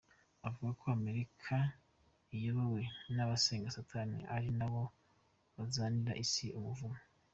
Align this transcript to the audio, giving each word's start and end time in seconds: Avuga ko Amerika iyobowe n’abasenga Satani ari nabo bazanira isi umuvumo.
Avuga 0.47 0.71
ko 0.79 0.85
Amerika 0.97 1.55
iyobowe 2.35 2.83
n’abasenga 3.15 3.73
Satani 3.75 4.19
ari 4.35 4.49
nabo 4.59 4.83
bazanira 5.55 6.13
isi 6.25 6.47
umuvumo. 6.57 6.99